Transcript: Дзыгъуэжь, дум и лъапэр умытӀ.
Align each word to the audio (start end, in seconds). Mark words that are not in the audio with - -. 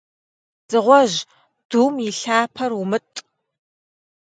Дзыгъуэжь, 0.67 1.17
дум 1.69 1.93
и 2.09 2.09
лъапэр 2.19 2.71
умытӀ. 2.81 3.19